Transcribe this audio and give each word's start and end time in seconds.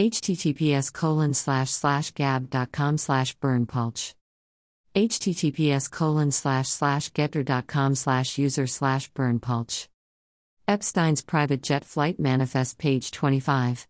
https 0.00 0.90
colon 0.90 1.34
slash 1.34 1.68
slash 1.68 2.10
gab.com 2.12 2.96
slash 2.96 3.36
berndpulch 3.36 4.14
https 4.94 5.90
colon 5.90 6.30
slash 6.30 6.68
slash 6.68 7.10
getter.com 7.10 7.94
slash 7.94 8.38
user 8.38 8.66
slash 8.66 9.12
berndpulch 9.12 9.88
epstein's 10.66 11.20
private 11.20 11.62
jet 11.62 11.84
flight 11.84 12.18
manifest 12.18 12.78
page 12.78 13.10
25 13.10 13.86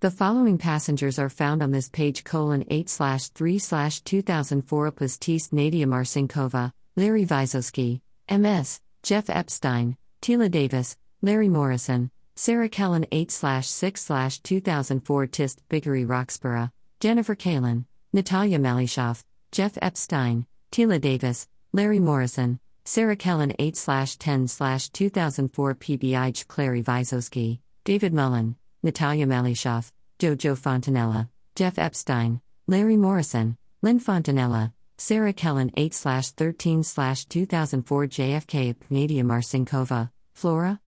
the 0.00 0.10
following 0.10 0.56
passengers 0.56 1.18
are 1.18 1.28
found 1.28 1.62
on 1.62 1.70
this 1.70 1.90
page 1.90 2.24
colon 2.24 2.64
8 2.70 2.88
slash 2.88 3.28
3 3.28 3.58
slash 3.58 4.00
2004 4.00 4.86
Opus 4.86 5.18
Nadia 5.52 5.86
Marcinkova, 5.86 6.70
Larry 6.96 7.24
Visoski, 7.24 8.00
MS, 8.30 8.80
Jeff 9.02 9.30
Epstein, 9.30 9.96
Tila 10.20 10.50
Davis, 10.50 10.96
Larry 11.22 11.48
Morrison, 11.48 12.10
Sarah 12.38 12.68
Kellen 12.68 13.06
8 13.10 13.30
6 13.30 14.40
2004 14.42 15.26
Tist 15.28 15.66
Biggery 15.70 16.04
Roxborough, 16.04 16.70
Jennifer 17.00 17.34
Kalin, 17.34 17.86
Natalia 18.12 18.58
Malyshoff, 18.58 19.24
Jeff 19.52 19.78
Epstein, 19.80 20.44
Tila 20.70 21.00
Davis, 21.00 21.48
Larry 21.72 21.98
Morrison, 21.98 22.60
Sarah 22.84 23.16
Kellen 23.16 23.54
8 23.58 23.74
10 24.18 24.48
2004 24.48 25.74
PBI 25.76 26.46
Clary 26.46 26.82
Visoski, 26.82 27.58
David 27.84 28.12
Mullen, 28.12 28.54
Natalia 28.82 29.26
Malyshoff, 29.26 29.90
Jojo 30.18 30.58
Fontanella, 30.58 31.30
Jeff 31.54 31.78
Epstein, 31.78 32.42
Larry 32.66 32.98
Morrison, 32.98 33.56
Lynn 33.80 33.98
Fontanella, 33.98 34.74
Sarah 34.98 35.32
Kellen 35.32 35.70
8 35.74 35.94
13 35.94 36.82
2004 36.82 38.06
JFK 38.06 38.76
Nadia 38.90 39.22
Marcinkova, 39.22 40.10
Flora, 40.34 40.80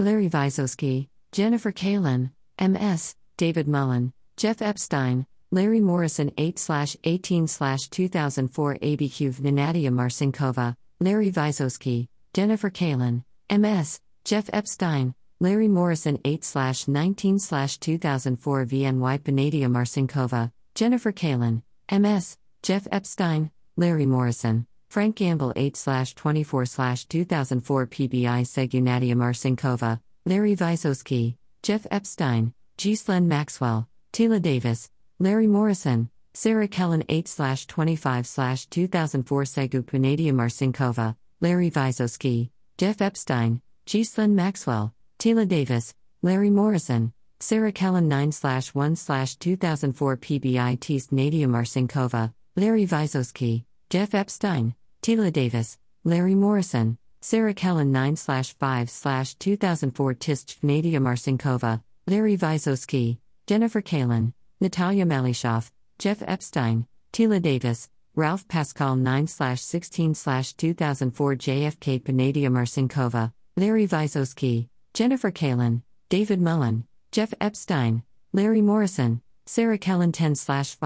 Larry 0.00 0.30
Visoski, 0.30 1.08
Jennifer 1.30 1.72
Kalin, 1.72 2.30
MS, 2.58 3.14
David 3.36 3.68
Mullen, 3.68 4.14
Jeff 4.38 4.62
Epstein, 4.62 5.26
Larry 5.50 5.80
Morrison 5.80 6.32
8 6.38 6.96
18 7.04 7.46
2004 7.46 8.76
ABQ 8.76 9.40
Nadia 9.40 9.90
Marcinkova, 9.90 10.74
Larry 11.00 11.30
Visoski, 11.30 12.08
Jennifer 12.32 12.70
Kalin, 12.70 13.24
MS, 13.50 14.00
Jeff 14.24 14.48
Epstein, 14.54 15.14
Larry 15.38 15.68
Morrison 15.68 16.18
8 16.24 16.54
19 16.88 17.38
2004 17.38 18.64
VNY 18.64 19.18
Panadia 19.18 19.68
Marcinkova, 19.68 20.50
Jennifer 20.74 21.12
Kalin, 21.12 21.62
MS, 21.92 22.38
Jeff 22.62 22.88
Epstein, 22.90 23.50
Larry 23.76 24.06
Morrison, 24.06 24.66
Frank 24.90 25.14
Gamble 25.14 25.52
8 25.54 26.14
24 26.16 26.64
2004 26.64 27.86
PBI 27.86 28.42
Segunadia 28.42 29.14
Marcinkova, 29.14 30.00
Larry 30.26 30.56
Visoski, 30.56 31.36
Jeff 31.62 31.86
Epstein, 31.92 32.52
Ghislaine 32.76 33.28
Maxwell, 33.28 33.88
Tila 34.12 34.42
Davis, 34.42 34.90
Larry 35.20 35.46
Morrison, 35.46 36.10
Sarah 36.34 36.66
Kellen 36.66 37.04
8 37.08 37.66
25 37.68 38.66
2004 38.68 39.44
Segu 39.44 39.82
Panadia 39.84 40.32
Marcinkova, 40.32 41.14
Larry 41.40 41.70
Visoski, 41.70 42.50
Jeff 42.76 43.00
Epstein, 43.00 43.62
Ghislaine 43.86 44.34
Maxwell, 44.34 44.92
Tila 45.20 45.46
Davis, 45.46 45.94
Larry 46.22 46.50
Morrison, 46.50 47.12
Sarah 47.38 47.70
Kellen 47.70 48.08
9 48.08 48.32
1 48.72 48.96
2004 48.96 50.16
PBI 50.16 50.80
Tis 50.80 51.12
Nadia 51.12 51.46
Marcinkova, 51.46 52.34
Larry 52.56 52.88
Visoski, 52.88 53.62
Jeff 53.88 54.14
Epstein, 54.14 54.74
Tila 55.02 55.32
Davis, 55.32 55.78
Larry 56.04 56.34
Morrison, 56.34 56.98
Sarah 57.22 57.54
Kellen 57.54 57.90
9 57.90 58.16
5 58.16 59.38
2004 59.38 60.14
Tist 60.14 60.58
Nadia 60.62 61.00
Marcinkova, 61.00 61.82
Larry 62.06 62.36
Visoski, 62.36 63.16
Jennifer 63.46 63.80
Kalin, 63.80 64.34
Natalia 64.60 65.06
Malyshoff, 65.06 65.70
Jeff 65.98 66.22
Epstein, 66.26 66.86
Tila 67.14 67.40
Davis, 67.40 67.88
Ralph 68.14 68.46
Pascal 68.46 68.94
9 68.94 69.26
16 69.26 70.14
2004 70.14 71.34
JFK 71.34 72.02
Panadia 72.02 72.50
Marcinkova, 72.50 73.32
Larry 73.56 73.88
Visoski, 73.88 74.68
Jennifer 74.92 75.30
Kalin, 75.30 75.82
David 76.10 76.42
Mullen, 76.42 76.84
Jeff 77.10 77.32
Epstein, 77.40 78.02
Larry 78.34 78.60
Morrison, 78.60 79.22
Sarah 79.46 79.78
Kellen 79.78 80.12
10 80.12 80.34
5 80.34 80.76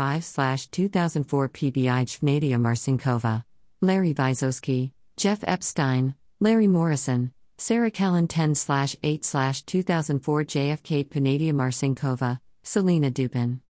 2004 0.71 1.49
PBI 1.49 2.23
Nadia 2.23 2.57
Marcinkova, 2.57 3.45
Larry 3.85 4.15
Visoski, 4.15 4.93
Jeff 5.19 5.45
Epstein, 5.47 6.15
Larry 6.41 6.67
Morrison, 6.67 7.33
Sarah 7.59 7.91
Kellen 7.91 8.27
10 8.27 8.55
8 9.03 9.23
2004 9.67 10.45
JFK 10.45 11.07
Panadia 11.07 11.53
Marcinkova, 11.53 12.41
Celina 12.63 13.11
Dubin, 13.11 13.61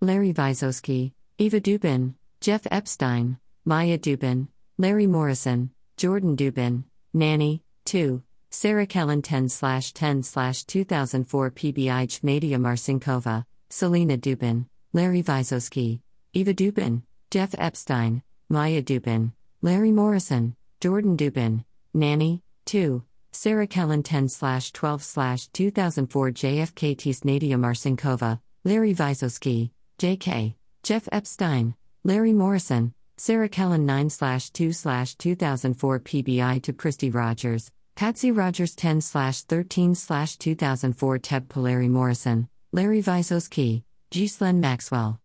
Larry 0.00 0.32
Visoski, 0.32 1.12
Eva 1.36 1.60
Dubin, 1.60 2.14
Jeff 2.40 2.66
Epstein, 2.70 3.36
Maya 3.66 3.98
Dubin, 3.98 4.48
Larry 4.78 5.06
Morrison, 5.06 5.68
Jordan 5.98 6.34
Dubin, 6.34 6.84
Nanny, 7.12 7.62
2, 7.84 8.22
Sarah 8.50 8.86
Kellen 8.86 9.20
10 9.20 9.48
10 9.50 10.22
2004 10.22 11.50
PBI 11.50 12.24
Nadia 12.24 12.56
Marcinkova, 12.56 13.44
Celina 13.68 14.16
Dubin, 14.16 14.64
Larry 14.94 15.22
Vysotsky, 15.22 16.00
Eva 16.32 16.54
Dubin, 16.54 17.02
Jeff 17.30 17.54
Epstein, 17.58 18.22
Maya 18.48 18.80
Dubin, 18.80 19.32
Larry 19.60 19.90
Morrison, 19.90 20.54
Jordan 20.80 21.16
Dubin, 21.16 21.64
Nanny, 21.92 22.42
2, 22.66 23.02
Sarah 23.32 23.66
Kellen 23.66 24.04
10 24.04 24.28
12 24.28 25.50
2004 25.52 26.30
JFK 26.30 26.96
Tis 26.96 27.24
Nadia 27.24 27.56
Marcinkova, 27.56 28.38
Larry 28.64 28.94
Visoski, 28.94 29.70
JK, 29.98 30.54
Jeff 30.84 31.08
Epstein, 31.10 31.74
Larry 32.04 32.32
Morrison, 32.32 32.94
Sarah 33.16 33.48
Kellen 33.48 33.84
9 33.84 34.08
2 34.52 34.72
2004 34.72 36.00
PBI 36.00 36.62
to 36.62 36.72
Christy 36.72 37.10
Rogers, 37.10 37.72
Patsy 37.96 38.30
Rogers 38.30 38.76
10 38.76 39.00
13 39.00 39.94
2004 40.38 41.18
Teb 41.18 41.48
Polari 41.48 41.88
Morrison, 41.88 42.48
Larry 42.72 43.02
Visoski, 43.02 43.82
Ghislaine 44.10 44.60
Maxwell. 44.60 45.18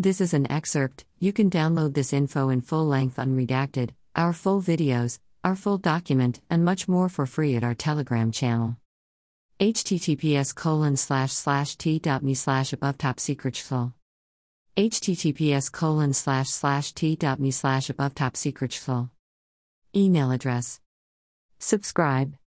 This 0.00 0.20
is 0.20 0.32
an 0.32 0.48
excerpt, 0.48 1.04
you 1.18 1.32
can 1.32 1.50
download 1.50 1.94
this 1.94 2.12
info 2.12 2.50
in 2.50 2.60
full 2.60 2.86
length 2.86 3.16
unredacted, 3.16 3.90
our 4.14 4.32
full 4.32 4.62
videos, 4.62 5.18
our 5.42 5.56
full 5.56 5.76
document, 5.76 6.40
and 6.48 6.64
much 6.64 6.86
more 6.86 7.08
for 7.08 7.26
free 7.26 7.56
at 7.56 7.64
our 7.64 7.74
Telegram 7.74 8.30
channel. 8.30 8.76
https 9.58 10.54
colon 10.54 10.96
slash 10.96 11.32
slash 11.32 11.74
t.me 11.74 12.34
slash 12.34 12.72
above 12.72 12.96
top 12.96 13.18
secret 13.18 13.54
https 14.76 15.72
colon 15.72 16.12
slash 16.12 16.48
slash 16.48 16.92
t.me 16.92 17.50
slash 17.50 17.90
above 17.90 18.14
top 18.14 18.36
secret 18.36 18.80
Email 19.96 20.30
address. 20.30 20.80
Subscribe. 21.58 22.36